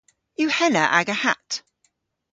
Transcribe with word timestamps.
Yw 0.41 0.51
henna 0.57 0.83
aga 0.99 1.15
hatt? 1.23 1.51